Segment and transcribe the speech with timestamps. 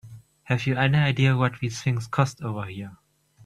[0.45, 2.97] Have you any idea what these things cost over here?